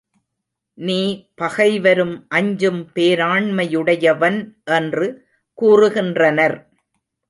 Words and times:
நீ 0.77 1.01
பகைவரும் 1.35 2.27
அஞ்சும் 2.29 2.81
பேராண்மையுடையவன் 2.95 4.39
என்று 4.63 5.07
கூறுகின்றனர். 5.61 6.57